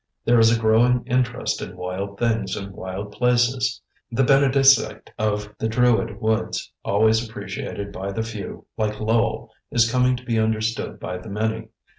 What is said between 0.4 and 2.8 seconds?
a growing interest in wild things and